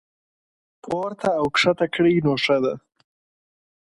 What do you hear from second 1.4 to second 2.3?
کښته کړي